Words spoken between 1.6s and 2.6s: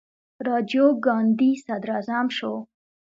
صدراعظم شو.